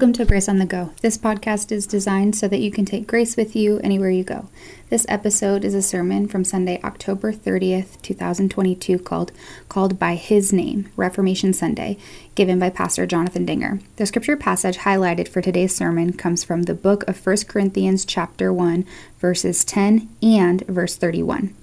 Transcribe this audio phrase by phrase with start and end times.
[0.00, 0.92] Welcome to Grace on the Go.
[1.02, 4.48] This podcast is designed so that you can take grace with you anywhere you go.
[4.88, 9.30] This episode is a sermon from Sunday, October 30th, 2022, called
[9.68, 11.98] Called by His Name, Reformation Sunday,
[12.34, 13.80] given by Pastor Jonathan Dinger.
[13.96, 18.50] The scripture passage highlighted for today's sermon comes from the book of 1 Corinthians chapter
[18.50, 18.86] 1,
[19.18, 21.54] verses 10 and verse 31.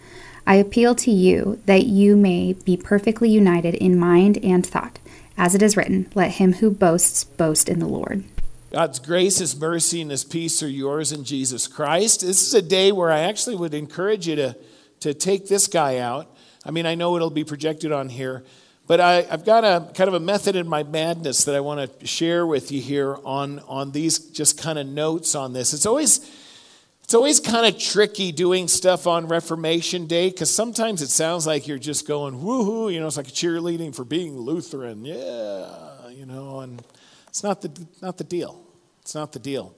[0.46, 4.99] I appeal to you that you may be perfectly united in mind and thought
[5.38, 8.23] as it is written, let him who boasts boast in the Lord.
[8.72, 12.22] God's grace, His mercy, and His peace are yours in Jesus Christ.
[12.22, 14.58] This is a day where I actually would encourage you to,
[15.02, 16.36] to take this guy out.
[16.66, 18.44] I mean, I know it'll be projected on here,
[18.86, 21.99] but I, have got a kind of a method in my madness that I want
[21.99, 25.74] to share with you here on, on these just kind of notes on this.
[25.74, 26.20] It's always
[27.08, 31.66] it's always kind of tricky doing stuff on Reformation Day because sometimes it sounds like
[31.66, 36.60] you're just going woohoo, you know, it's like cheerleading for being Lutheran, yeah, you know,
[36.60, 36.84] and
[37.30, 38.62] it's not the not the deal.
[39.04, 39.74] It's not the deal.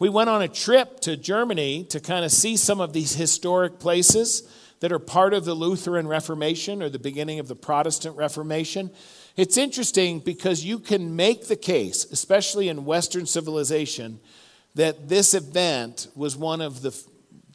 [0.00, 3.78] We went on a trip to Germany to kind of see some of these historic
[3.78, 4.42] places
[4.80, 8.90] that are part of the Lutheran Reformation or the beginning of the Protestant Reformation.
[9.36, 14.18] It's interesting because you can make the case, especially in Western civilization
[14.76, 16.94] that this event was one of the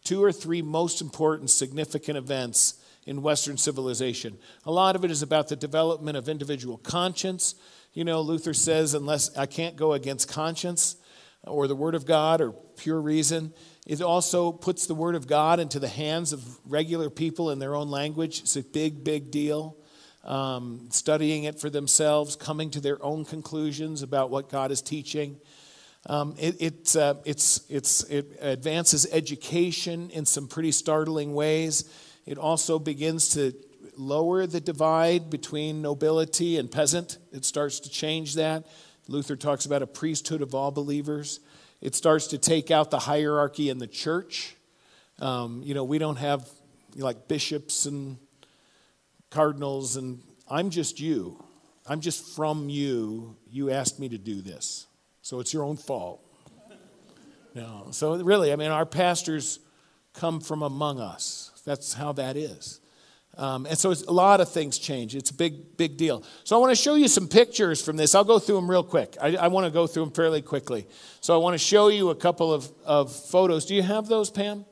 [0.03, 4.37] two or three most important, significant events in Western civilization.
[4.65, 7.53] A lot of it is about the development of individual conscience.
[7.93, 10.95] You know, Luther says, unless I can't go against conscience
[11.43, 13.53] or the Word of God or pure reason.
[13.85, 17.75] It also puts the Word of God into the hands of regular people in their
[17.75, 18.39] own language.
[18.39, 19.77] It's a big, big deal.
[20.23, 25.37] Um, studying it for themselves, coming to their own conclusions about what God is teaching.
[26.07, 31.91] Um, it, it, uh, it's, it's, it advances education in some pretty startling ways.
[32.25, 33.53] It also begins to
[33.97, 37.17] lower the divide between nobility and peasant.
[37.31, 38.65] It starts to change that.
[39.07, 41.39] Luther talks about a priesthood of all believers.
[41.81, 44.55] It starts to take out the hierarchy in the church.
[45.19, 46.47] Um, you know, we don't have
[46.95, 48.17] like bishops and
[49.29, 51.43] cardinals, and I'm just you.
[51.87, 53.35] I'm just from you.
[53.49, 54.87] You asked me to do this.
[55.21, 56.21] So it's your own fault.
[57.53, 57.87] No.
[57.91, 59.59] So really, I mean, our pastors
[60.13, 61.51] come from among us.
[61.65, 62.79] That's how that is.
[63.37, 65.15] Um, and so a lot of things change.
[65.15, 66.23] It's a big, big deal.
[66.43, 68.13] So I want to show you some pictures from this.
[68.13, 69.15] I'll go through them real quick.
[69.21, 70.85] I, I want to go through them fairly quickly.
[71.21, 73.65] So I want to show you a couple of, of photos.
[73.65, 74.65] Do you have those, Pam?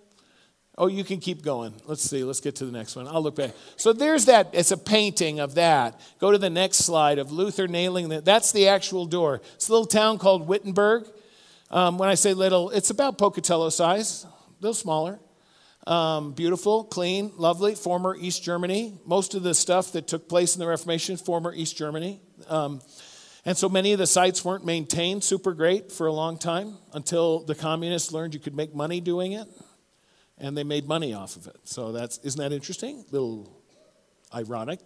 [0.80, 1.74] Oh, you can keep going.
[1.88, 2.24] Let's see.
[2.24, 3.06] Let's get to the next one.
[3.06, 3.52] I'll look back.
[3.76, 4.52] So there's that.
[4.54, 6.00] It's a painting of that.
[6.20, 8.24] Go to the next slide of Luther nailing that.
[8.24, 9.42] That's the actual door.
[9.56, 11.06] It's a little town called Wittenberg.
[11.70, 14.30] Um, when I say little, it's about Pocatello size, a
[14.62, 15.20] little smaller.
[15.86, 18.98] Um, beautiful, clean, lovely, former East Germany.
[19.06, 22.22] Most of the stuff that took place in the Reformation, former East Germany.
[22.48, 22.80] Um,
[23.44, 27.44] and so many of the sites weren't maintained super great for a long time until
[27.44, 29.46] the communists learned you could make money doing it
[30.40, 31.58] and they made money off of it.
[31.64, 33.04] So that's isn't that interesting?
[33.10, 33.62] A little
[34.34, 34.80] ironic.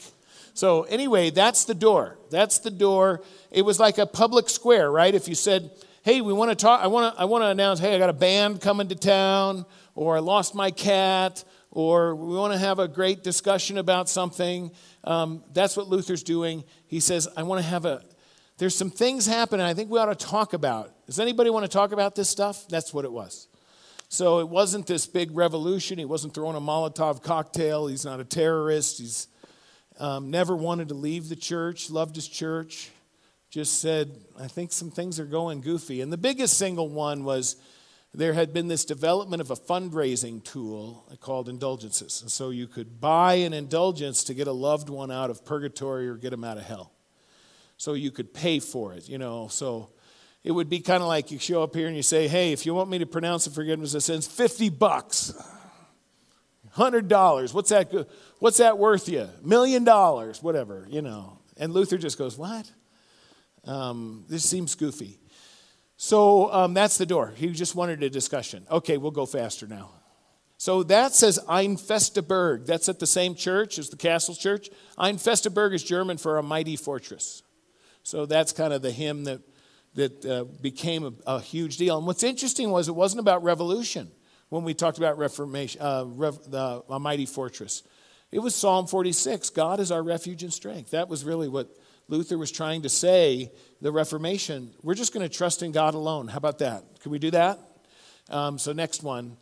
[0.54, 2.18] So anyway, that's the door.
[2.30, 3.22] That's the door.
[3.52, 5.14] It was like a public square, right?
[5.14, 5.72] If you said,
[6.04, 6.82] "Hey, we want to talk.
[6.82, 7.22] I want to.
[7.22, 7.80] I want to announce.
[7.80, 9.66] Hey, I got a band coming to town,
[9.96, 14.72] or I lost my cat, or we want to have a great discussion about something."
[15.04, 16.64] Um, that's what Luther's doing.
[16.88, 18.02] He says, "I want to have a."
[18.60, 19.66] There's some things happening.
[19.66, 21.06] I think we ought to talk about.
[21.08, 22.68] Does anybody want to talk about this stuff?
[22.68, 23.48] That's what it was.
[24.14, 25.98] So it wasn't this big revolution.
[25.98, 27.88] He wasn't throwing a Molotov cocktail.
[27.88, 29.00] He's not a terrorist.
[29.00, 29.28] He's
[30.00, 32.92] um, never wanted to leave the church, loved his church.
[33.50, 36.00] Just said, I think some things are going goofy.
[36.00, 37.56] And the biggest single one was
[38.14, 42.22] there had been this development of a fundraising tool called indulgences.
[42.22, 46.08] And so you could buy an indulgence to get a loved one out of purgatory
[46.08, 46.92] or get them out of hell.
[47.78, 49.48] So you could pay for it, you know.
[49.48, 49.90] So
[50.44, 52.66] it would be kind of like you show up here and you say, hey, if
[52.66, 55.34] you want me to pronounce the forgiveness of sins, 50 bucks.
[56.76, 57.54] $100.
[57.54, 58.08] What's that,
[58.40, 59.30] what's that worth you?
[59.42, 61.40] Million dollars, whatever, you know.
[61.56, 62.70] And Luther just goes, what?
[63.66, 65.20] Um, this seems goofy.
[65.98, 67.32] So um, that's the door.
[67.36, 68.66] He just wanted a discussion.
[68.70, 69.92] Okay, we'll go faster now.
[70.58, 72.66] So that says Ein feste Burg.
[72.66, 74.70] That's at the same church as the castle church.
[74.98, 77.44] Ein feste Burg is German for a mighty fortress.
[78.02, 79.42] So that's kind of the hymn that
[79.96, 81.98] that uh, became a, a, huge deal.
[81.98, 84.12] And what's interesting was it wasn't about revolution
[84.50, 87.84] when we talked about Reformation, uh, Rev, the a mighty fortress.
[88.32, 90.92] It was Psalm 46 God is our refuge and strength.
[90.92, 91.70] That was really what
[92.08, 93.52] Luther was trying to say,
[93.82, 94.72] the Reformation.
[94.82, 96.28] We're just going to trust in God alone.
[96.28, 96.84] How about that?
[97.02, 97.60] Can we do that?
[98.30, 99.38] Um, so, next one.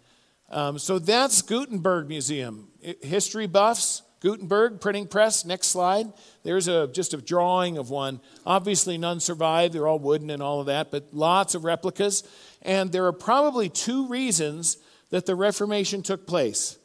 [0.50, 2.68] Um, so, that's Gutenberg Museum.
[3.01, 6.06] History buffs, Gutenberg printing press, next slide.
[6.44, 8.21] There's a, just a drawing of one.
[8.45, 9.73] Obviously, none survived.
[9.73, 12.23] They're all wooden and all of that, but lots of replicas.
[12.62, 14.77] And there are probably two reasons
[15.09, 16.77] that the Reformation took place,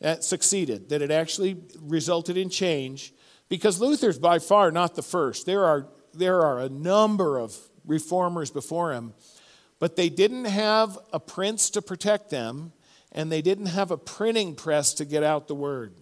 [0.00, 3.14] that succeeded, that it actually resulted in change.
[3.48, 5.46] Because Luther's by far not the first.
[5.46, 7.56] There are, there are a number of
[7.86, 9.14] reformers before him,
[9.78, 12.72] but they didn't have a prince to protect them,
[13.12, 15.94] and they didn't have a printing press to get out the word.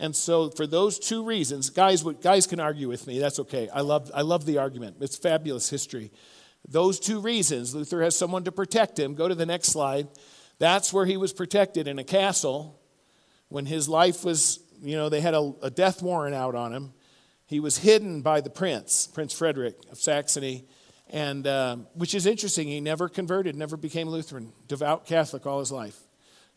[0.00, 3.18] And so, for those two reasons, guys, guys can argue with me.
[3.18, 3.68] That's okay.
[3.68, 4.98] I love, I love the argument.
[5.00, 6.12] It's fabulous history.
[6.68, 9.14] Those two reasons, Luther has someone to protect him.
[9.14, 10.08] Go to the next slide.
[10.58, 12.80] That's where he was protected in a castle
[13.48, 16.92] when his life was, you know, they had a, a death warrant out on him.
[17.46, 20.66] He was hidden by the prince, Prince Frederick of Saxony,
[21.08, 22.68] and uh, which is interesting.
[22.68, 25.98] He never converted, never became Lutheran, devout Catholic all his life.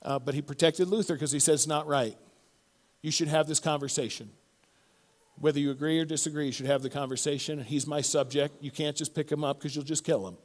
[0.02, 2.18] Uh, but he protected Luther because he says it's not right.
[3.02, 4.30] You should have this conversation.
[5.40, 7.64] Whether you agree or disagree, you should have the conversation.
[7.64, 8.62] He's my subject.
[8.62, 10.38] You can't just pick him up because you'll just kill him.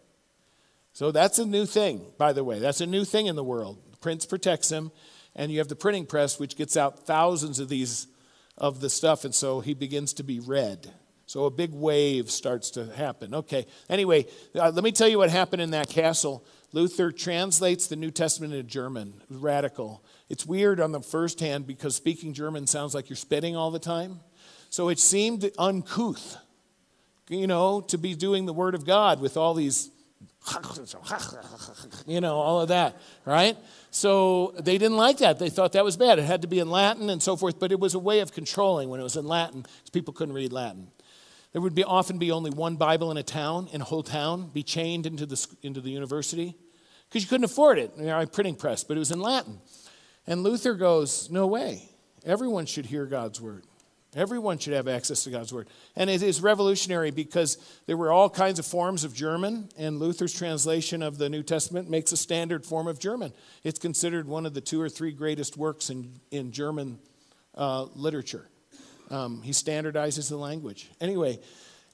[0.93, 2.59] So that's a new thing, by the way.
[2.59, 3.79] That's a new thing in the world.
[3.91, 4.91] The prince protects him,
[5.35, 8.07] and you have the printing press, which gets out thousands of these
[8.59, 10.91] of the stuff, and so he begins to be read.
[11.27, 13.35] So a big wave starts to happen.
[13.35, 13.67] Okay.
[13.91, 16.45] Anyway, uh, let me tell you what happened in that castle.
[16.73, 19.21] Luther translates the New Testament into German.
[19.29, 20.05] Radical.
[20.29, 23.79] It's weird on the first hand because speaking German sounds like you're spitting all the
[23.79, 24.21] time.
[24.71, 26.37] So it seemed uncouth,
[27.29, 29.91] you know, to be doing the Word of God with all these,
[32.07, 33.57] you know, all of that, right?
[33.91, 35.39] So they didn't like that.
[35.39, 36.19] They thought that was bad.
[36.19, 38.33] It had to be in Latin and so forth, but it was a way of
[38.33, 40.89] controlling when it was in Latin because people couldn't read Latin.
[41.53, 44.51] There would be, often be only one Bible in a town, in a whole town,
[44.53, 46.55] be chained into the, into the university
[47.09, 47.93] because you couldn't afford it.
[47.97, 49.61] You know, printing press, but it was in Latin.
[50.27, 51.89] And Luther goes, No way.
[52.25, 53.65] Everyone should hear God's word.
[54.17, 55.69] Everyone should have access to God's word.
[55.95, 60.33] And it is revolutionary because there were all kinds of forms of German, and Luther's
[60.33, 63.35] translation of the New Testament makes a standard form of German.
[63.63, 66.99] It's considered one of the two or three greatest works in, in German
[67.55, 68.49] uh, literature.
[69.11, 70.91] Um, he standardizes the language.
[70.99, 71.39] Anyway,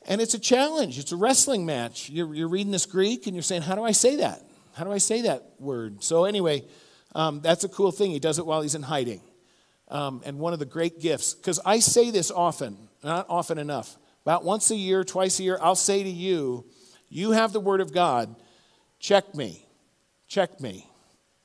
[0.06, 2.08] and it's a challenge, it's a wrestling match.
[2.08, 4.42] You're, you're reading this Greek and you're saying, How do I say that?
[4.74, 6.02] How do I say that word?
[6.02, 6.64] So, anyway,
[7.14, 8.10] um, that's a cool thing.
[8.10, 9.20] He does it while he's in hiding.
[9.88, 13.98] Um, and one of the great gifts, because I say this often, not often enough,
[14.24, 16.64] about once a year, twice a year, I'll say to you,
[17.08, 18.34] You have the Word of God,
[18.98, 19.66] check me,
[20.28, 20.88] check me.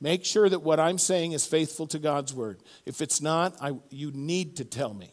[0.00, 2.62] Make sure that what I'm saying is faithful to God's Word.
[2.86, 5.12] If it's not, I, you need to tell me.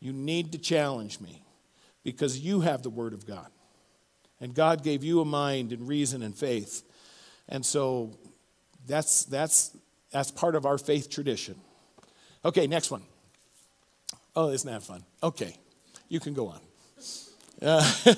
[0.00, 1.44] You need to challenge me
[2.02, 3.48] because you have the Word of God.
[4.40, 6.82] And God gave you a mind and reason and faith.
[7.48, 8.18] And so
[8.86, 9.76] that's, that's,
[10.10, 11.56] that's part of our faith tradition.
[12.44, 13.02] Okay, next one.
[14.34, 15.04] Oh, isn't that fun?
[15.22, 15.56] Okay,
[16.08, 16.60] you can go on.
[17.60, 17.92] Uh,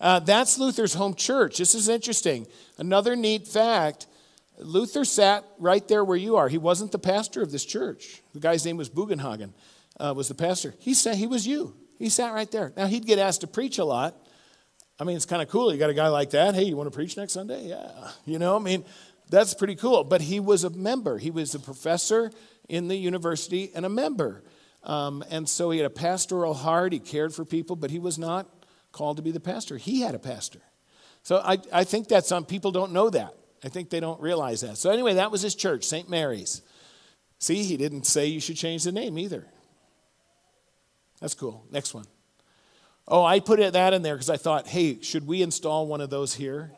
[0.00, 1.58] uh, that's Luther's home church.
[1.58, 2.46] This is interesting.
[2.78, 4.06] Another neat fact
[4.58, 6.48] Luther sat right there where you are.
[6.48, 8.22] He wasn't the pastor of this church.
[8.32, 9.52] The guy's name was Bugenhagen,
[9.98, 10.74] uh, was the pastor.
[10.78, 11.74] He said he was you.
[11.98, 12.72] He sat right there.
[12.76, 14.16] Now, he'd get asked to preach a lot.
[14.98, 15.72] I mean, it's kind of cool.
[15.72, 16.54] You got a guy like that.
[16.54, 17.66] Hey, you want to preach next Sunday?
[17.66, 18.10] Yeah.
[18.26, 18.84] You know, I mean,
[19.34, 20.04] that's pretty cool.
[20.04, 22.30] But he was a member, he was a professor
[22.68, 24.42] in the university and a member.
[24.82, 26.92] Um, and so he had a pastoral heart.
[26.92, 28.46] He cared for people, but he was not
[28.92, 29.78] called to be the pastor.
[29.78, 30.60] He had a pastor.
[31.22, 33.34] So I, I think that some people don't know that.
[33.64, 34.76] I think they don't realize that.
[34.76, 36.08] So anyway, that was his church, St.
[36.08, 36.60] Mary's.
[37.38, 39.46] See, he didn't say you should change the name either.
[41.20, 41.64] That's cool.
[41.70, 42.04] Next one.
[43.08, 46.10] Oh, I put that in there because I thought, hey, should we install one of
[46.10, 46.72] those here?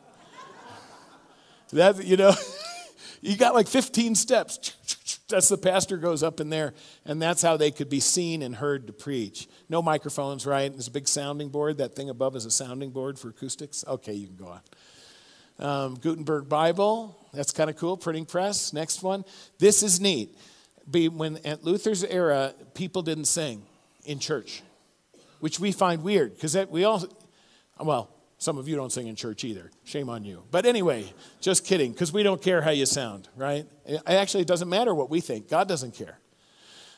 [1.71, 2.33] That, you know,
[3.21, 4.73] you got like 15 steps.
[5.29, 8.55] That's the pastor goes up in there, and that's how they could be seen and
[8.55, 9.49] heard to preach.
[9.67, 10.71] No microphones, right?
[10.71, 11.79] There's a big sounding board.
[11.79, 13.83] That thing above is a sounding board for acoustics.
[13.85, 14.61] Okay, you can go on.
[15.59, 17.97] Um, Gutenberg Bible, that's kind of cool.
[17.97, 19.25] Printing press, next one.
[19.59, 20.37] This is neat.
[20.89, 23.63] Be, when at Luther's era, people didn't sing
[24.05, 24.63] in church,
[25.41, 27.03] which we find weird because we all,
[27.79, 28.09] well,
[28.39, 29.71] some of you don't sing in church either.
[29.83, 30.43] Shame on you.
[30.51, 33.65] But anyway, just kidding, because we don't care how you sound, right?
[34.05, 35.49] Actually, it doesn't matter what we think.
[35.49, 36.19] God doesn't care.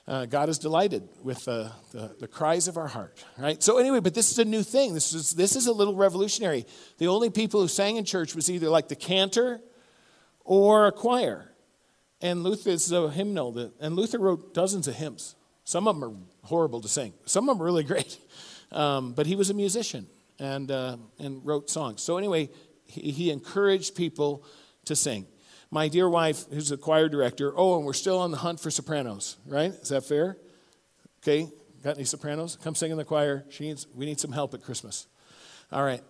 [0.06, 3.62] Uh, God is delighted with the, the, cries of our heart, right?
[3.62, 4.96] So anyway, but this is a new thing.
[4.96, 6.66] This is, this is a little revolutionary.
[6.98, 9.62] The only people who sang in church was either like the cantor
[10.44, 11.52] or a choir.
[12.22, 15.36] And Luther is a hymnal, that, and Luther wrote dozens of hymns.
[15.64, 17.14] Some of them are horrible to sing.
[17.26, 18.18] Some of them are really great.
[18.72, 20.08] Um, but he was a musician
[20.40, 22.02] and, uh, and wrote songs.
[22.02, 22.50] So, anyway,
[22.86, 24.44] he, he encouraged people
[24.86, 25.28] to sing.
[25.72, 28.72] My dear wife, who's a choir director, oh, and we're still on the hunt for
[28.72, 29.72] sopranos, right?
[29.72, 30.38] Is that fair?
[31.22, 31.48] Okay,
[31.84, 32.58] got any sopranos?
[32.64, 33.46] Come sing in the choir.
[33.50, 35.06] She needs, we need some help at Christmas.
[35.72, 36.02] All right.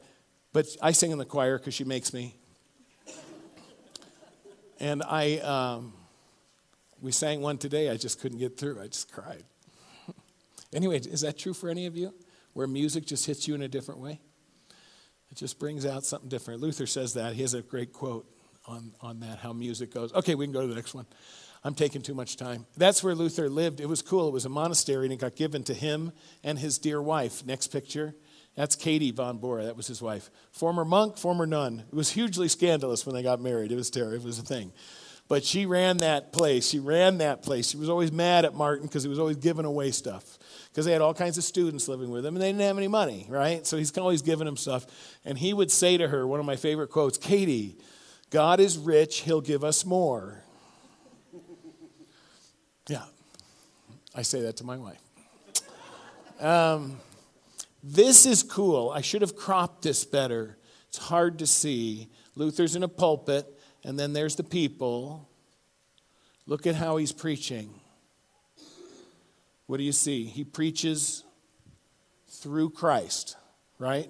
[0.53, 2.35] But I sing in the choir because she makes me.
[4.79, 5.93] And I, um,
[7.01, 7.89] we sang one today.
[7.89, 8.81] I just couldn't get through.
[8.81, 9.43] I just cried.
[10.73, 12.13] anyway, is that true for any of you?
[12.53, 14.19] Where music just hits you in a different way?
[15.31, 16.61] It just brings out something different.
[16.61, 17.33] Luther says that.
[17.33, 18.25] He has a great quote
[18.67, 20.13] on, on that, how music goes.
[20.13, 21.05] Okay, we can go to the next one.
[21.63, 22.65] I'm taking too much time.
[22.77, 23.81] That's where Luther lived.
[23.81, 24.29] It was cool.
[24.29, 26.13] It was a monastery, and it got given to him
[26.43, 27.45] and his dear wife.
[27.45, 28.15] Next picture.
[28.55, 29.65] That's Katie von Bora.
[29.65, 30.29] That was his wife.
[30.51, 31.83] Former monk, former nun.
[31.87, 33.71] It was hugely scandalous when they got married.
[33.71, 34.15] It was terrible.
[34.15, 34.71] It was a thing.
[35.29, 36.67] But she ran that place.
[36.67, 37.69] She ran that place.
[37.69, 40.39] She was always mad at Martin because he was always giving away stuff.
[40.69, 42.87] Because they had all kinds of students living with him and they didn't have any
[42.87, 43.65] money, right?
[43.65, 44.87] So he's always giving them stuff.
[45.23, 47.77] And he would say to her, one of my favorite quotes Katie,
[48.31, 50.43] God is rich, he'll give us more.
[52.87, 53.03] Yeah,
[54.15, 54.99] I say that to my wife.
[56.39, 56.97] Um,
[57.83, 58.89] this is cool.
[58.89, 60.57] I should have cropped this better.
[60.87, 62.09] It's hard to see.
[62.35, 63.45] Luther's in a pulpit,
[63.83, 65.27] and then there's the people.
[66.45, 67.69] Look at how he's preaching.
[69.67, 70.25] What do you see?
[70.25, 71.23] He preaches
[72.27, 73.37] through Christ,
[73.77, 74.09] right?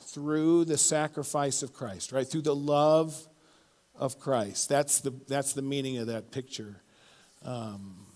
[0.00, 2.26] Through the sacrifice of Christ, right?
[2.26, 3.26] Through the love
[3.96, 4.68] of Christ.
[4.68, 6.80] That's the, that's the meaning of that picture.
[7.44, 8.06] Um,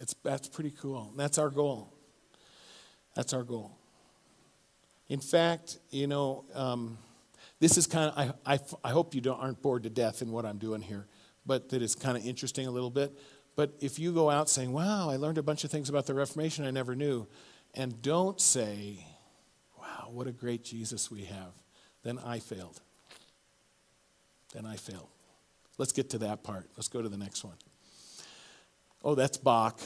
[0.00, 1.12] it's, that's pretty cool.
[1.16, 1.92] That's our goal.
[3.14, 3.76] That's our goal.
[5.08, 6.98] In fact, you know, um,
[7.60, 10.30] this is kind of, I, I, I hope you don't, aren't bored to death in
[10.30, 11.06] what I'm doing here,
[11.44, 13.18] but that it's kind of interesting a little bit.
[13.56, 16.14] But if you go out saying, wow, I learned a bunch of things about the
[16.14, 17.26] Reformation I never knew,
[17.74, 19.04] and don't say,
[19.78, 21.52] wow, what a great Jesus we have,
[22.04, 22.80] then I failed.
[24.54, 25.08] Then I failed.
[25.76, 26.68] Let's get to that part.
[26.76, 27.56] Let's go to the next one.
[29.04, 29.80] Oh, that's Bach.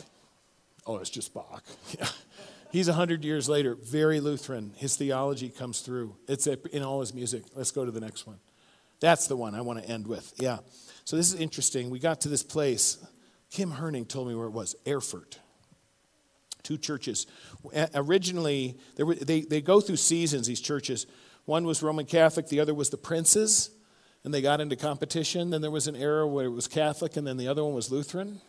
[0.87, 1.65] Oh, it's just Bach.
[1.99, 2.07] Yeah.
[2.73, 4.73] He's 100 years later, very Lutheran.
[4.79, 6.17] His theology comes through.
[6.27, 7.43] It's in all his music.
[7.55, 8.39] Let's go to the next one.
[8.99, 10.33] That's the one I want to end with.
[10.39, 10.61] Yeah.
[11.05, 11.91] So this is interesting.
[11.91, 12.97] We got to this place.
[13.51, 15.39] Kim Herning told me where it was Erfurt.
[16.63, 17.27] Two churches.
[17.95, 21.07] Originally, were, they, they go through seasons, these churches.
[21.45, 23.69] One was Roman Catholic, the other was the princes,
[24.25, 25.51] and they got into competition.
[25.51, 27.91] Then there was an era where it was Catholic, and then the other one was
[27.91, 28.41] Lutheran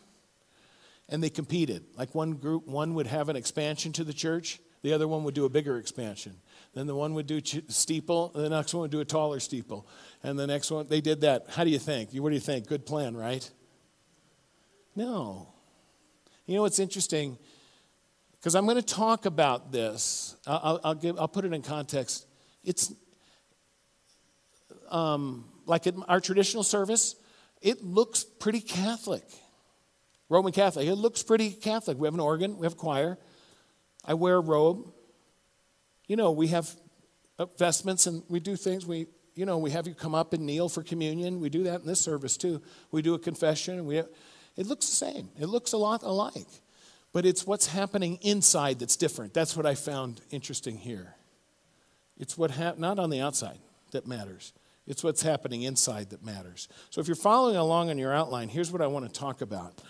[1.08, 1.84] and they competed.
[1.96, 5.34] Like one group, one would have an expansion to the church, the other one would
[5.34, 6.36] do a bigger expansion.
[6.74, 9.86] Then the one would do steeple, the next one would do a taller steeple,
[10.22, 11.46] and the next one they did that.
[11.50, 12.12] How do you think?
[12.12, 12.66] What do you think?
[12.66, 13.48] Good plan, right?
[14.96, 15.48] No.
[16.46, 17.38] You know what's interesting?
[18.38, 20.36] Because I'm going to talk about this.
[20.46, 22.26] I'll, I'll, give, I'll put it in context.
[22.62, 22.92] It's
[24.90, 27.16] um, like in our traditional service,
[27.62, 29.24] it looks pretty Catholic.
[30.28, 30.86] Roman Catholic.
[30.86, 31.98] It looks pretty Catholic.
[31.98, 33.18] We have an organ, we have a choir.
[34.04, 34.92] I wear a robe.
[36.06, 36.68] You know, we have
[37.58, 38.86] vestments and we do things.
[38.86, 41.40] We, you know, we have you come up and kneel for communion.
[41.40, 42.62] We do that in this service too.
[42.90, 43.86] We do a confession.
[43.86, 44.08] We have,
[44.56, 45.30] it looks the same.
[45.38, 46.46] It looks a lot alike.
[47.12, 49.34] But it's what's happening inside that's different.
[49.34, 51.14] That's what I found interesting here.
[52.18, 53.58] It's what hap- not on the outside
[53.92, 54.52] that matters.
[54.86, 56.68] It's what's happening inside that matters.
[56.90, 59.80] So if you're following along on your outline, here's what I want to talk about.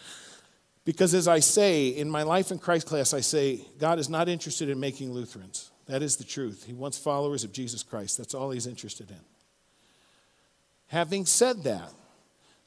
[0.84, 4.28] Because as I say in my Life in Christ class, I say God is not
[4.28, 5.70] interested in making Lutherans.
[5.86, 6.64] That is the truth.
[6.64, 8.18] He wants followers of Jesus Christ.
[8.18, 9.20] That's all he's interested in.
[10.88, 11.90] Having said that,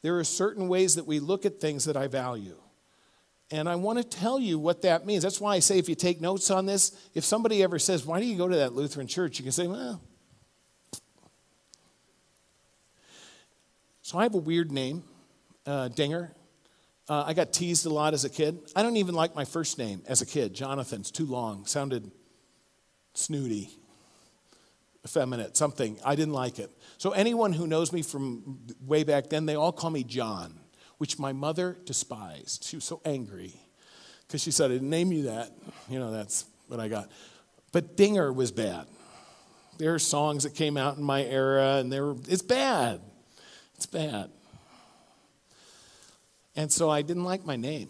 [0.01, 2.55] there are certain ways that we look at things that I value.
[3.49, 5.23] And I want to tell you what that means.
[5.23, 8.19] That's why I say if you take notes on this, if somebody ever says, Why
[8.19, 9.39] do you go to that Lutheran church?
[9.39, 10.01] You can say, Well,
[14.01, 15.03] so I have a weird name,
[15.65, 16.33] uh, Dinger.
[17.09, 18.59] Uh, I got teased a lot as a kid.
[18.75, 20.53] I don't even like my first name as a kid.
[20.53, 22.11] Jonathan's too long, sounded
[23.13, 23.69] snooty,
[25.05, 25.97] effeminate, something.
[26.03, 26.69] I didn't like it.
[26.97, 30.59] So anyone who knows me from way back then, they all call me John,
[30.97, 32.65] which my mother despised.
[32.65, 33.53] She was so angry
[34.27, 35.51] because she said, I didn't name you that.
[35.89, 37.09] You know, that's what I got.
[37.71, 38.85] But Dinger was bad.
[39.77, 42.99] There are songs that came out in my era, and they were, it's bad.
[43.75, 44.31] It's bad.
[46.57, 47.87] And so I didn't like my name.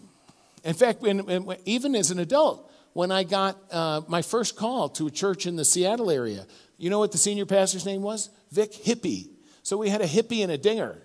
[0.62, 4.90] In fact, when, when, even as an adult, when I got uh, my first call
[4.90, 6.46] to a church in the Seattle area,
[6.76, 8.28] you know what the senior pastor's name was?
[8.52, 9.30] Vic Hippie.
[9.62, 10.98] So we had a hippie and a dinger.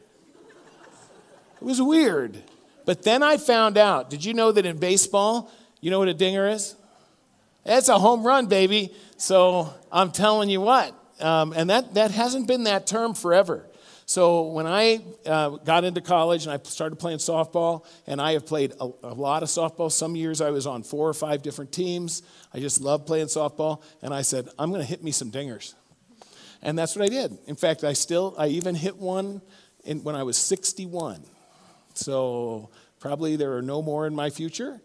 [1.62, 2.44] It was weird.
[2.86, 6.14] But then I found out did you know that in baseball, you know what a
[6.14, 6.76] dinger is?
[7.64, 8.94] That's a home run, baby.
[9.16, 10.94] So I'm telling you what.
[11.22, 13.66] Um, and that, that hasn't been that term forever.
[14.06, 18.46] So when I uh, got into college and I started playing softball, and I have
[18.46, 19.92] played a, a, lot of softball.
[19.92, 22.22] Some years I was on four or five different teams.
[22.54, 25.74] I just love playing softball, and I said, I'm going to hit me some dingers.
[26.62, 27.38] And that's what I did.
[27.48, 29.42] In fact, I still, I even hit one
[29.84, 31.24] in, when I was 61.
[31.94, 32.70] So
[33.00, 34.82] probably there are no more in my future.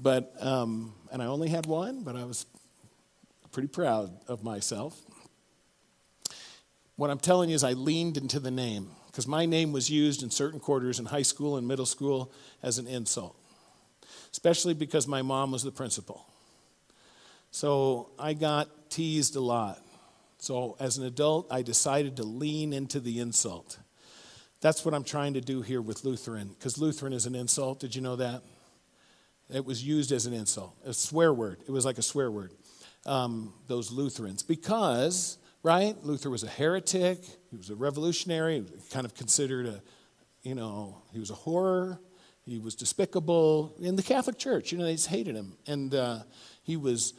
[0.00, 2.46] But, um, and I only had one, but I was
[3.52, 5.00] pretty proud of myself.
[6.98, 10.24] What I'm telling you is I leaned into the name because my name was used
[10.24, 13.36] in certain quarters in high school and middle school as an insult,
[14.32, 16.26] especially because my mom was the principal.
[17.52, 19.80] So I got teased a lot.
[20.38, 23.78] So as an adult, I decided to lean into the insult.
[24.60, 27.78] That's what I'm trying to do here with Lutheran, because Lutheran is an insult.
[27.78, 28.42] Did you know that?
[29.54, 31.60] It was used as an insult, a swear word.
[31.64, 32.50] It was like a swear word,
[33.06, 34.42] um, those Lutherans.
[34.42, 37.18] Because, right, Luther was a heretic,
[37.50, 39.82] he was a revolutionary, kind of considered a,
[40.42, 42.00] you know, he was a horror,
[42.46, 43.74] he was despicable.
[43.78, 45.58] In the Catholic Church, you know, they just hated him.
[45.66, 46.20] And uh,
[46.62, 47.12] he was.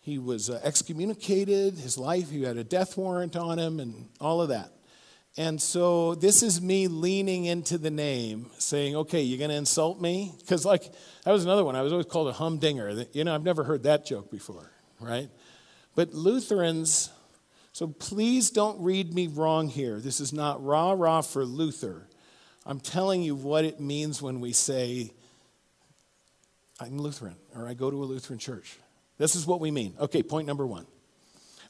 [0.00, 4.42] He was uh, excommunicated, his life, he had a death warrant on him, and all
[4.42, 4.70] of that.
[5.38, 10.02] And so this is me leaning into the name, saying, okay, you're going to insult
[10.02, 10.34] me?
[10.40, 10.92] Because, like,
[11.24, 11.74] that was another one.
[11.74, 13.06] I was always called a humdinger.
[13.14, 14.70] You know, I've never heard that joke before,
[15.00, 15.30] right?
[15.94, 17.08] But Lutherans,
[17.74, 19.98] so please don't read me wrong here.
[19.98, 22.06] This is not rah rah for Luther.
[22.64, 25.10] I'm telling you what it means when we say,
[26.78, 28.78] I'm Lutheran, or I go to a Lutheran church.
[29.18, 29.94] This is what we mean.
[29.98, 30.86] Okay, point number one.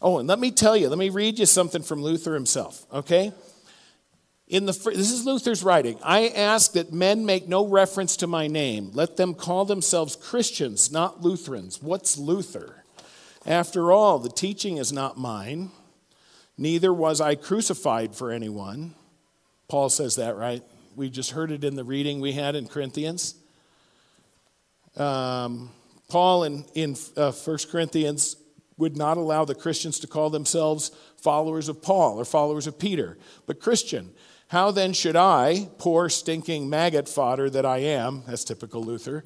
[0.02, 3.32] Oh, and let me tell you, let me read you something from Luther himself, okay?
[4.46, 5.98] In the, this is Luther's writing.
[6.04, 8.90] I ask that men make no reference to my name.
[8.92, 11.82] Let them call themselves Christians, not Lutherans.
[11.82, 12.84] What's Luther?
[13.46, 15.70] After all, the teaching is not mine,
[16.56, 18.94] neither was I crucified for anyone.
[19.68, 20.62] Paul says that, right?
[20.96, 23.34] We just heard it in the reading we had in Corinthians.
[24.96, 25.70] Um,
[26.08, 28.36] Paul in, in uh, 1 Corinthians
[28.76, 33.16] would not allow the Christians to call themselves followers of Paul or followers of Peter,
[33.46, 34.12] but Christian.
[34.48, 39.24] How then should I, poor stinking maggot fodder that I am, that's typical Luther,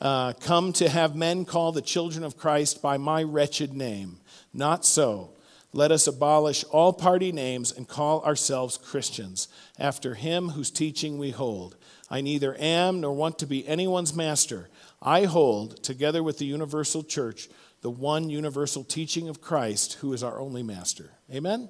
[0.00, 4.18] uh, come to have men call the children of Christ by my wretched name?
[4.52, 5.30] Not so.
[5.76, 9.46] Let us abolish all party names and call ourselves Christians,
[9.78, 11.76] after him whose teaching we hold.
[12.08, 14.70] I neither am nor want to be anyone's master.
[15.02, 17.50] I hold, together with the universal church,
[17.82, 21.10] the one universal teaching of Christ, who is our only master.
[21.30, 21.68] Amen?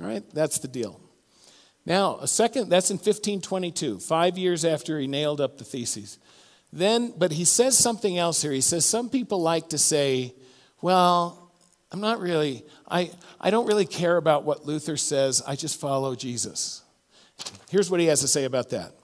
[0.00, 1.00] All right, that's the deal.
[1.84, 6.20] Now, a second, that's in 1522, five years after he nailed up the theses.
[6.72, 8.52] Then, but he says something else here.
[8.52, 10.36] He says, Some people like to say,
[10.80, 11.43] well,
[11.94, 16.16] I'm not really, I, I don't really care about what Luther says, I just follow
[16.16, 16.82] Jesus.
[17.70, 18.94] Here's what he has to say about that.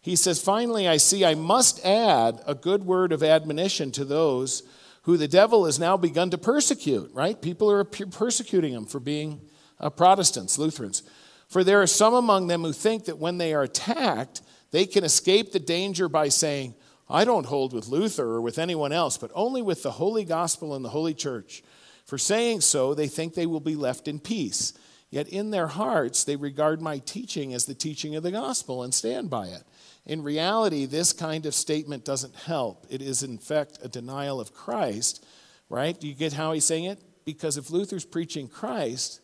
[0.00, 4.62] He says, Finally, I see I must add a good word of admonition to those
[5.02, 7.38] who the devil has now begun to persecute, right?
[7.42, 9.42] People are persecuting him for being
[9.78, 11.02] uh, Protestants, Lutherans.
[11.46, 15.04] For there are some among them who think that when they are attacked, they can
[15.04, 16.74] escape the danger by saying,
[17.06, 20.74] I don't hold with Luther or with anyone else, but only with the Holy Gospel
[20.74, 21.62] and the Holy Church.
[22.10, 24.72] For saying so, they think they will be left in peace.
[25.10, 28.92] Yet in their hearts, they regard my teaching as the teaching of the gospel and
[28.92, 29.62] stand by it.
[30.06, 32.84] In reality, this kind of statement doesn't help.
[32.90, 35.24] It is, in fact, a denial of Christ,
[35.68, 35.96] right?
[36.00, 37.00] Do you get how he's saying it?
[37.24, 39.20] Because if Luther's preaching Christ,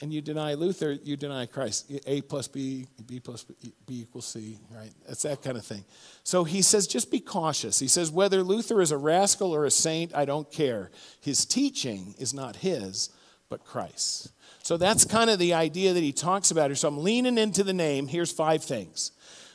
[0.00, 1.90] and you deny Luther, you deny Christ.
[2.06, 3.54] A plus B, B plus B,
[3.86, 4.90] B equals C, right?
[5.08, 5.84] It's that kind of thing.
[6.24, 7.78] So he says, just be cautious.
[7.78, 10.90] He says, whether Luther is a rascal or a saint, I don't care.
[11.20, 13.10] His teaching is not his,
[13.48, 14.30] but Christ's.
[14.62, 16.74] So that's kind of the idea that he talks about here.
[16.74, 18.08] So I'm leaning into the name.
[18.08, 19.12] Here's five things.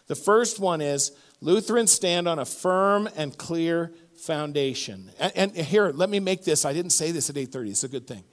[0.08, 5.12] The first one is Lutherans stand on a firm and clear foundation.
[5.20, 6.66] And, and here, let me make this.
[6.66, 7.70] I didn't say this at 8:30.
[7.70, 8.24] It's a good thing.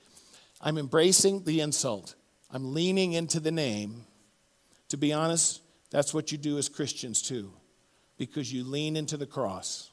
[0.66, 2.16] I'm embracing the insult.
[2.50, 4.02] I'm leaning into the name.
[4.88, 7.52] To be honest, that's what you do as Christians too,
[8.18, 9.90] because you lean into the cross,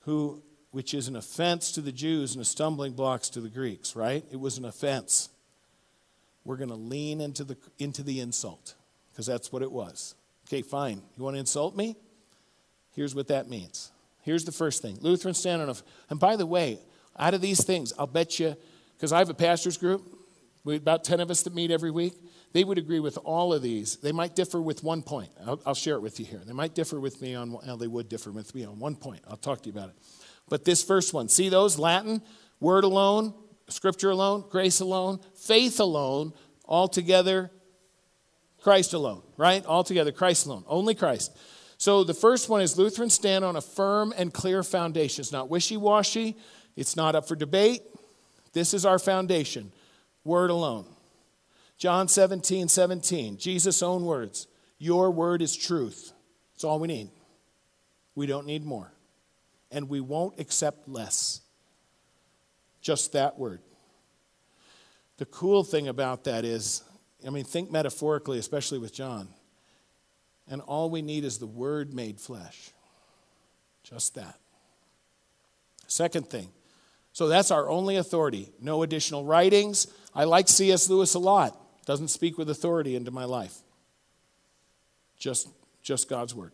[0.00, 3.96] who, which is an offense to the Jews and a stumbling blocks to the Greeks,
[3.96, 4.22] right?
[4.30, 5.30] It was an offense.
[6.44, 8.74] We're going to lean into the, into the insult,
[9.12, 10.14] because that's what it was.
[10.46, 11.00] Okay, fine.
[11.16, 11.96] You want to insult me?
[12.94, 13.92] Here's what that means.
[14.20, 15.74] Here's the first thing Lutheran stand on.
[16.10, 16.80] And by the way,
[17.18, 18.56] out of these things, I'll bet you
[18.96, 20.02] because I have a pastor's group,
[20.64, 22.14] we, about 10 of us that meet every week.
[22.52, 23.96] They would agree with all of these.
[23.96, 25.30] They might differ with one point.
[25.46, 26.40] I'll, I'll share it with you here.
[26.44, 29.20] They might differ with me on, well, they would differ with me on one point.
[29.28, 29.96] I'll talk to you about it.
[30.48, 31.78] But this first one, see those?
[31.78, 32.22] Latin,
[32.60, 33.34] word alone,
[33.68, 36.32] scripture alone, grace alone, faith alone,
[36.68, 37.50] Altogether,
[38.60, 39.64] Christ alone, right?
[39.64, 40.64] Altogether, Christ alone.
[40.66, 41.36] Only Christ.
[41.78, 45.22] So the first one is Lutherans stand on a firm and clear foundation.
[45.22, 46.36] It's not wishy washy,
[46.74, 47.82] it's not up for debate.
[48.56, 49.70] This is our foundation.
[50.24, 50.86] Word alone.
[51.76, 54.46] John 17, 17, Jesus' own words.
[54.78, 56.10] Your word is truth.
[56.54, 57.10] That's all we need.
[58.14, 58.90] We don't need more.
[59.70, 61.42] And we won't accept less.
[62.80, 63.60] Just that word.
[65.18, 66.82] The cool thing about that is,
[67.26, 69.28] I mean, think metaphorically, especially with John.
[70.48, 72.70] And all we need is the word made flesh.
[73.82, 74.38] Just that.
[75.86, 76.48] Second thing.
[77.16, 78.52] So that's our only authority.
[78.60, 79.86] No additional writings.
[80.14, 80.90] I like C.S.
[80.90, 81.58] Lewis a lot.
[81.86, 83.56] Doesn't speak with authority into my life.
[85.18, 85.48] Just,
[85.82, 86.52] just God's word.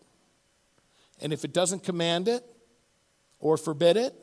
[1.21, 2.45] And if it doesn't command it
[3.41, 4.15] or forbid it,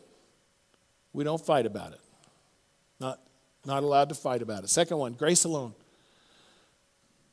[1.12, 2.00] we don't fight about it.
[3.00, 3.20] Not,
[3.66, 4.70] not allowed to fight about it.
[4.70, 5.74] Second one, grace alone.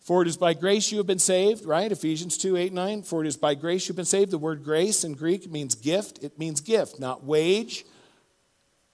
[0.01, 1.89] For it is by grace you have been saved, right?
[1.89, 3.03] Ephesians 2 8 9.
[3.03, 4.31] For it is by grace you've been saved.
[4.31, 6.21] The word grace in Greek means gift.
[6.21, 7.85] It means gift, not wage,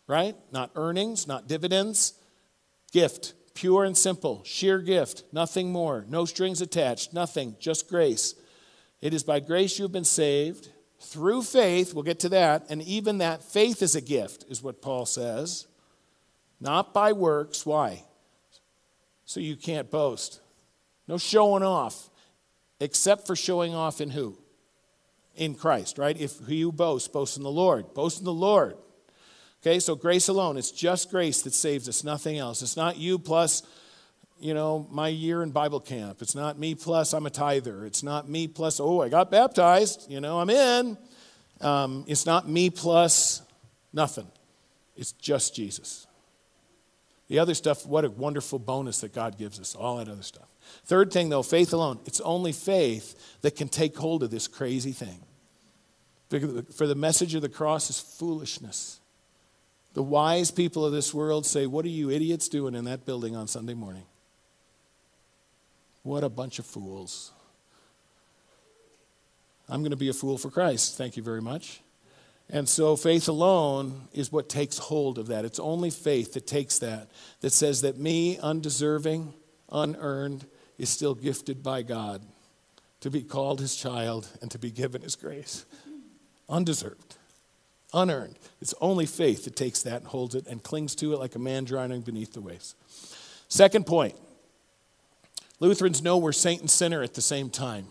[0.07, 0.35] right?
[0.51, 2.13] Not earnings, not dividends.
[2.91, 8.35] Gift, pure and simple, sheer gift, nothing more, no strings attached, nothing, just grace.
[9.01, 11.93] It is by grace you have been saved through faith.
[11.93, 12.65] We'll get to that.
[12.69, 15.67] And even that faith is a gift, is what Paul says.
[16.59, 17.65] Not by works.
[17.65, 18.03] Why?
[19.25, 20.39] So you can't boast.
[21.07, 22.09] No showing off,
[22.79, 24.37] except for showing off in who?
[25.35, 26.17] In Christ, right?
[26.17, 27.93] If you boast, boast in the Lord.
[27.93, 28.77] Boast in the Lord.
[29.65, 30.57] Okay, so grace alone.
[30.57, 32.61] It's just grace that saves us, nothing else.
[32.61, 33.63] It's not you plus,
[34.37, 36.21] you know, my year in Bible camp.
[36.21, 37.85] It's not me plus I'm a tither.
[37.85, 40.11] It's not me plus, oh, I got baptized.
[40.11, 40.97] You know, I'm in.
[41.61, 43.41] Um, it's not me plus
[43.93, 44.27] nothing.
[44.97, 46.07] It's just Jesus.
[47.29, 50.49] The other stuff, what a wonderful bonus that God gives us, all that other stuff.
[50.83, 52.01] Third thing, though, faith alone.
[52.05, 55.23] It's only faith that can take hold of this crazy thing.
[56.75, 58.99] For the message of the cross is foolishness.
[59.93, 63.35] The wise people of this world say, What are you idiots doing in that building
[63.35, 64.05] on Sunday morning?
[66.01, 67.31] What a bunch of fools.
[69.69, 70.97] I'm going to be a fool for Christ.
[70.97, 71.81] Thank you very much.
[72.49, 75.45] And so faith alone is what takes hold of that.
[75.45, 79.33] It's only faith that takes that, that says that me, undeserving,
[79.71, 80.45] unearned,
[80.77, 82.21] is still gifted by God
[82.99, 85.65] to be called his child and to be given his grace.
[86.49, 87.17] Undeserved,
[87.93, 88.37] unearned.
[88.61, 91.39] It's only faith that takes that and holds it and clings to it like a
[91.39, 92.75] man drowning beneath the waves.
[93.47, 94.15] Second point
[95.59, 97.87] Lutherans know we're saint and sinner at the same time.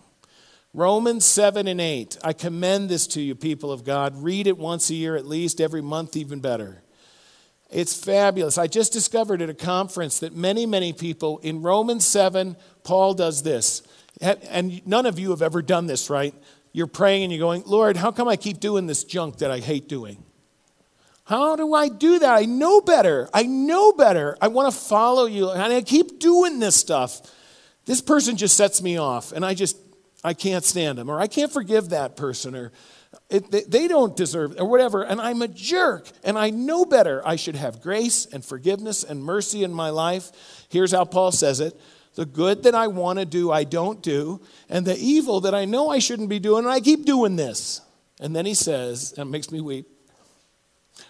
[0.75, 2.17] Romans 7 and 8.
[2.23, 4.23] I commend this to you, people of God.
[4.23, 6.81] Read it once a year at least, every month, even better.
[7.69, 8.57] It's fabulous.
[8.57, 13.43] I just discovered at a conference that many, many people in Romans 7, Paul does
[13.43, 13.81] this.
[14.21, 16.35] And none of you have ever done this, right?
[16.73, 19.59] You're praying and you're going, Lord, how come I keep doing this junk that I
[19.59, 20.23] hate doing?
[21.25, 22.33] How do I do that?
[22.33, 23.29] I know better.
[23.33, 24.35] I know better.
[24.41, 25.49] I want to follow you.
[25.49, 27.21] And I keep doing this stuff.
[27.85, 29.77] This person just sets me off, and I just
[30.23, 32.71] I can't stand them, or I can't forgive that person, or
[33.29, 37.21] it, they, they don't deserve, or whatever, and I'm a jerk, and I know better.
[37.27, 40.31] I should have grace and forgiveness and mercy in my life.
[40.69, 41.77] Here's how Paul says it
[42.15, 45.65] the good that I want to do, I don't do, and the evil that I
[45.65, 47.81] know I shouldn't be doing, I keep doing this.
[48.19, 49.87] And then he says, and it makes me weep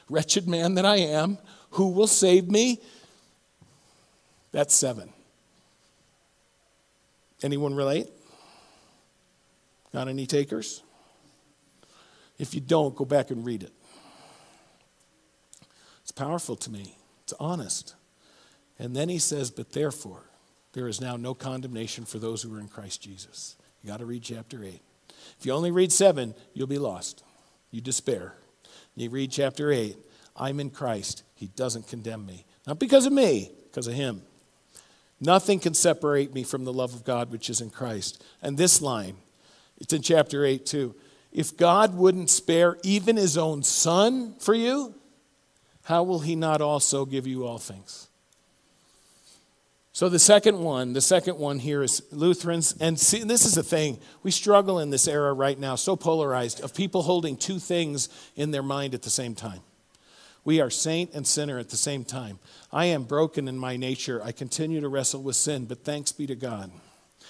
[0.10, 1.38] Wretched man that I am,
[1.72, 2.80] who will save me?
[4.52, 5.12] That's seven.
[7.42, 8.08] Anyone relate?
[9.92, 10.82] Got any takers?
[12.38, 13.74] If you don't, go back and read it.
[16.02, 17.96] It's powerful to me, it's honest.
[18.80, 20.24] And then he says, But therefore,
[20.74, 23.56] there is now no condemnation for those who are in Christ Jesus.
[23.82, 24.82] You got to read chapter 8.
[25.40, 27.24] If you only read 7, you'll be lost.
[27.72, 28.34] You despair.
[28.96, 29.98] You read chapter 8,
[30.36, 31.24] I'm in Christ.
[31.36, 32.46] He doesn't condemn me.
[32.68, 34.22] Not because of me, because of him.
[35.20, 38.24] Nothing can separate me from the love of God which is in Christ.
[38.42, 39.16] And this line,
[39.78, 40.96] it's in chapter 8 too.
[41.32, 44.94] If God wouldn't spare even his own son for you,
[45.84, 48.08] how will he not also give you all things?
[49.94, 53.64] So the second one, the second one here is Lutherans, and see, this is the
[53.64, 58.10] thing we struggle in this era right now, so polarized, of people holding two things
[58.36, 59.62] in their mind at the same time.
[60.44, 62.40] We are saint and sinner at the same time.
[62.72, 64.22] I am broken in my nature.
[64.24, 66.72] I continue to wrestle with sin, but thanks be to God.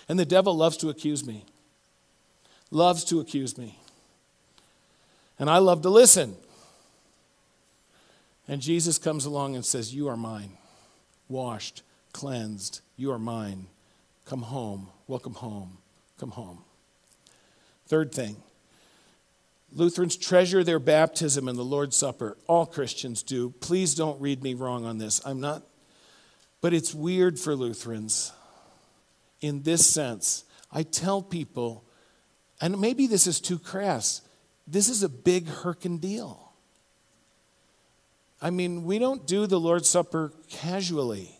[0.08, 1.46] And the devil loves to accuse me
[2.74, 3.78] loves to accuse me.
[5.40, 6.36] And I love to listen.
[8.48, 10.58] And Jesus comes along and says, You are mine,
[11.30, 11.82] washed,
[12.14, 12.82] cleansed.
[12.96, 13.68] You are mine.
[14.26, 14.88] Come home.
[15.08, 15.78] Welcome home.
[16.18, 16.64] Come home.
[17.88, 18.38] Third thing
[19.76, 22.38] Lutherans treasure their baptism and the Lord's Supper.
[22.48, 23.50] All Christians do.
[23.60, 25.22] Please don't read me wrong on this.
[25.26, 25.64] I'm not.
[26.62, 28.32] But it's weird for Lutherans
[29.42, 30.46] in this sense.
[30.72, 31.84] I tell people,
[32.62, 34.22] and maybe this is too crass,
[34.68, 36.54] this is a big Herkin deal.
[38.42, 41.38] I mean, we don't do the Lord's Supper casually.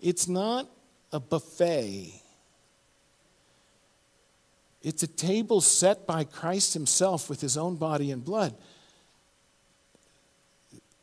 [0.00, 0.68] It's not
[1.12, 2.22] a buffet.
[4.82, 8.54] It's a table set by Christ Himself with His own body and blood.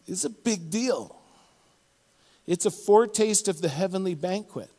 [0.08, 1.20] It's a big deal.
[2.46, 4.70] It's a foretaste of the heavenly banquet.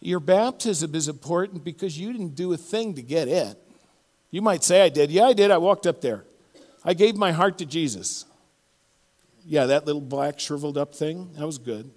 [0.00, 3.58] Your baptism is important because you didn't do a thing to get it.
[4.30, 5.10] You might say, I did.
[5.10, 5.50] Yeah, I did.
[5.50, 6.24] I walked up there.
[6.84, 8.24] I gave my heart to Jesus.
[9.44, 11.90] Yeah, that little black shriveled up thing, that was good.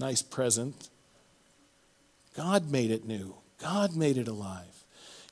[0.00, 0.88] Nice present.
[2.34, 3.34] God made it new.
[3.62, 4.84] God made it alive.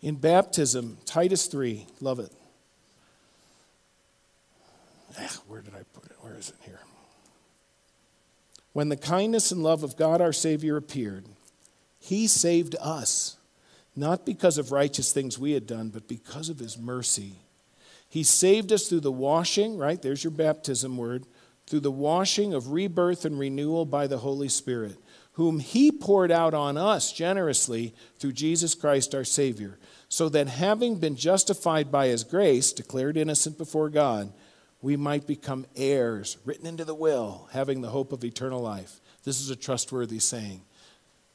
[0.02, 2.30] In baptism, Titus 3, love it.
[5.18, 6.16] Ah, where did I put it?
[6.20, 6.80] Where is it here?
[8.74, 11.24] When the kindness and love of God our Savior appeared,
[11.98, 13.38] He saved us,
[13.96, 17.36] not because of righteous things we had done, but because of His mercy.
[18.10, 20.00] He saved us through the washing, right?
[20.00, 21.24] There's your baptism word,
[21.68, 24.96] through the washing of rebirth and renewal by the Holy Spirit
[25.38, 29.78] whom he poured out on us generously through Jesus Christ our Savior,
[30.08, 34.32] so that having been justified by his grace, declared innocent before God,
[34.82, 39.00] we might become heirs, written into the will, having the hope of eternal life.
[39.22, 40.62] This is a trustworthy saying.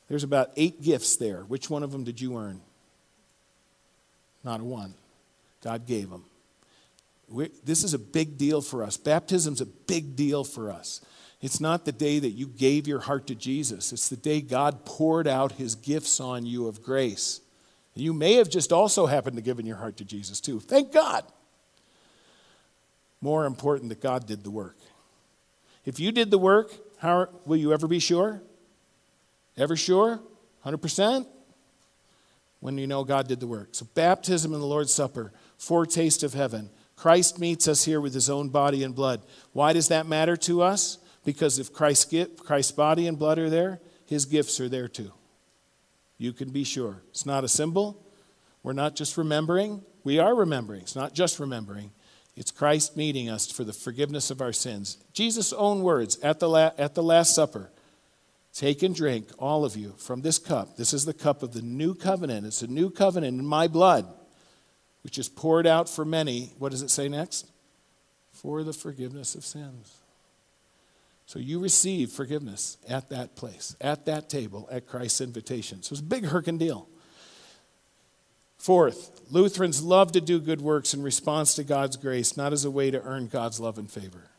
[0.10, 1.44] There's about eight gifts there.
[1.44, 2.60] Which one of them did you earn?
[4.44, 4.96] Not a one.
[5.62, 6.26] God gave them.
[7.30, 8.98] We this is a big deal for us.
[8.98, 11.02] Baptism's a big deal for us.
[11.42, 14.86] It's not the day that you gave your heart to Jesus, it's the day God
[14.86, 17.42] poured out his gifts on you of grace.
[17.96, 20.60] You may have just also happened to give in your heart to Jesus too.
[20.60, 21.26] Thank God.
[23.22, 24.78] More important that God did the work.
[25.86, 28.42] If you did the work, how will you ever be sure?
[29.58, 30.20] Ever sure?
[30.66, 31.28] 100%?
[32.62, 33.70] When you know God did the work.
[33.72, 36.70] So, baptism and the Lord's Supper, foretaste of heaven.
[36.96, 39.22] Christ meets us here with his own body and blood.
[39.52, 41.00] Why does that matter to us?
[41.26, 45.12] Because if Christ's, gift, Christ's body and blood are there, his gifts are there too.
[46.18, 47.02] You can be sure.
[47.10, 48.06] It's not a symbol.
[48.62, 49.82] We're not just remembering.
[50.04, 50.82] We are remembering.
[50.82, 51.92] It's not just remembering.
[52.36, 54.98] It's Christ meeting us for the forgiveness of our sins.
[55.14, 57.72] Jesus' own words at the, la- at the Last Supper
[58.54, 60.78] Take and drink, all of you, from this cup.
[60.78, 62.46] This is the cup of the new covenant.
[62.46, 64.06] It's a new covenant in my blood,
[65.04, 66.54] which is poured out for many.
[66.58, 67.52] What does it say next?
[68.32, 70.00] For the forgiveness of sins.
[71.26, 75.82] So you receive forgiveness at that place, at that table, at Christ's invitation.
[75.84, 76.88] So it's a big Herkin deal.
[78.58, 82.72] Fourth, Lutherans love to do good works in response to God's grace, not as a
[82.72, 84.30] way to earn God's love and favor.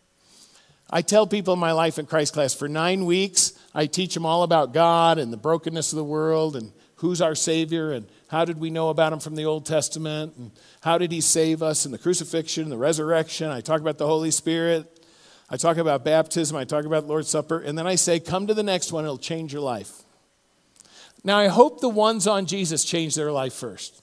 [0.91, 4.25] I tell people in my life in Christ class for nine weeks, I teach them
[4.25, 8.45] all about God and the brokenness of the world and who's our Savior and how
[8.45, 10.51] did we know about Him from the Old Testament and
[10.83, 13.51] how did He save us in the crucifixion, the resurrection.
[13.51, 14.91] I talk about the Holy Spirit.
[15.51, 18.55] I talk about baptism, I talk about Lord's Supper, and then I say, come to
[18.55, 20.03] the next one, it'll change your life.
[21.23, 24.03] Now, I hope the ones on Jesus change their life first.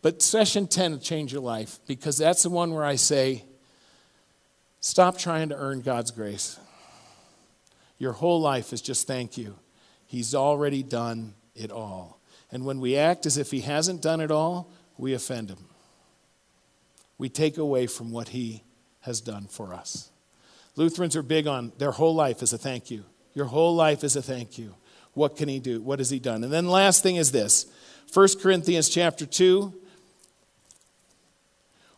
[0.00, 3.44] But session 10 will change your life because that's the one where I say,
[4.80, 6.58] stop trying to earn God's grace.
[7.98, 9.56] Your whole life is just thank you.
[10.06, 12.20] He's already done it all.
[12.50, 15.66] And when we act as if He hasn't done it all, we offend Him.
[17.18, 18.62] We take away from what He
[19.00, 20.10] has done for us.
[20.76, 23.04] Lutherans are big on their whole life is a thank you.
[23.34, 24.74] Your whole life is a thank you.
[25.14, 25.80] What can he do?
[25.80, 26.44] What has he done?
[26.44, 27.66] And then last thing is this
[28.14, 29.74] 1 Corinthians chapter 2.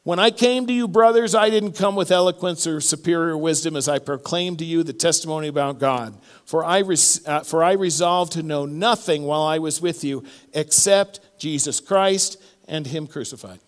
[0.03, 3.87] When I came to you, brothers, I didn't come with eloquence or superior wisdom as
[3.87, 6.19] I proclaimed to you the testimony about God.
[6.47, 10.25] For I, res- uh, for I resolved to know nothing while I was with you
[10.55, 13.61] except Jesus Christ and Him crucified.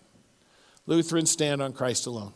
[0.87, 2.33] Lutherans stand on Christ alone.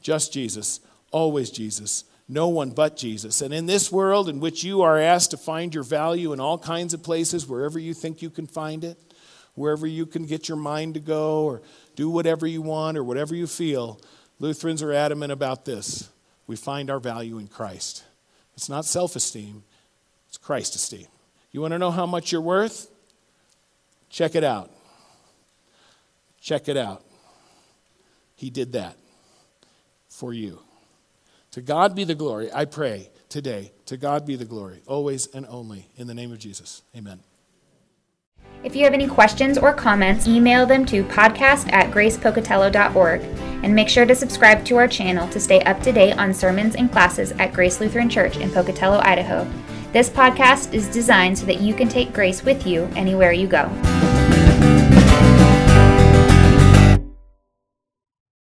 [0.00, 3.42] Just Jesus, always Jesus, no one but Jesus.
[3.42, 6.58] And in this world in which you are asked to find your value in all
[6.58, 8.98] kinds of places, wherever you think you can find it,
[9.54, 11.62] wherever you can get your mind to go, or
[11.96, 14.00] do whatever you want, or whatever you feel,
[14.38, 16.10] Lutherans are adamant about this.
[16.46, 18.04] We find our value in Christ.
[18.54, 19.64] It's not self esteem,
[20.28, 21.06] it's Christ esteem.
[21.50, 22.88] You want to know how much you're worth?
[24.08, 24.70] Check it out.
[26.40, 27.04] Check it out.
[28.34, 28.96] He did that
[30.08, 30.60] for you.
[31.52, 32.50] To God be the glory.
[32.52, 33.72] I pray today.
[33.86, 35.88] To God be the glory, always and only.
[35.96, 36.82] In the name of Jesus.
[36.96, 37.20] Amen.
[38.64, 43.20] If you have any questions or comments, email them to podcast at gracepocatello.org
[43.64, 46.76] and make sure to subscribe to our channel to stay up to date on sermons
[46.76, 49.50] and classes at Grace Lutheran Church in Pocatello, Idaho.
[49.92, 53.68] This podcast is designed so that you can take grace with you anywhere you go.